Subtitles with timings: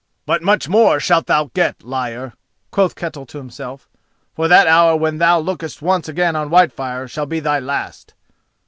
[0.25, 2.33] "But much more shalt thou get, liar,"
[2.71, 3.87] quoth Ketel to himself,
[4.33, 8.15] "for that hour when thou lookest once again on Whitefire shall be thy last!"